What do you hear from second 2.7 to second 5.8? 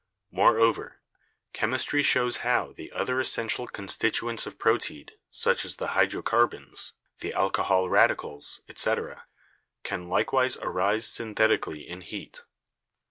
the other essen tial constituents of proteid, such as